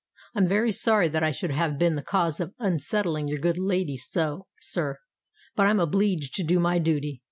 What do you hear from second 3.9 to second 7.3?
so, sir: but I'm obleeged to do my dooty.